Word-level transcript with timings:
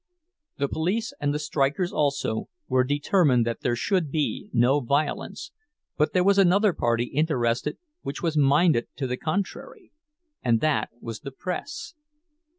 The 0.57 0.67
police, 0.67 1.13
and 1.19 1.31
the 1.31 1.37
strikers 1.37 1.93
also, 1.93 2.49
were 2.67 2.83
determined 2.83 3.45
that 3.45 3.61
there 3.61 3.75
should 3.75 4.09
be 4.09 4.49
no 4.51 4.79
violence; 4.79 5.51
but 5.95 6.11
there 6.11 6.23
was 6.23 6.39
another 6.39 6.73
party 6.73 7.03
interested 7.03 7.77
which 8.01 8.23
was 8.23 8.35
minded 8.35 8.87
to 8.95 9.05
the 9.05 9.17
contrary—and 9.17 10.59
that 10.59 10.89
was 10.99 11.19
the 11.19 11.29
press. 11.29 11.93